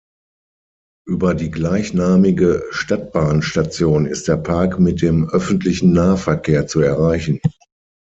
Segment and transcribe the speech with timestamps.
[1.05, 7.39] Über die gleichnamige Stadtbahnstation ist der Park mit dem öffentlichen Nahverkehr zu erreichen.